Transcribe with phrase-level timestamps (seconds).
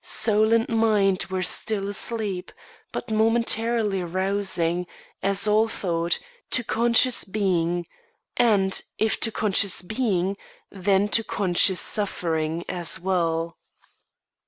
[0.03, 2.51] Soul and mind were still asleep,
[2.91, 4.87] but momentarily rousing,
[5.21, 6.17] as all thought,
[6.49, 7.85] to conscious being
[8.35, 10.37] and, if to conscious being,
[10.71, 13.59] then to conscious suffering as well.